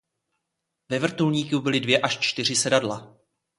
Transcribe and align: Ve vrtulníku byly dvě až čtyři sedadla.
Ve 0.89 0.99
vrtulníku 0.99 1.59
byly 1.61 1.79
dvě 1.79 1.99
až 2.01 2.17
čtyři 2.19 2.55
sedadla. 2.55 3.17